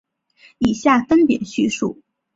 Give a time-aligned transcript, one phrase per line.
[0.57, 2.01] 以下分别叙述。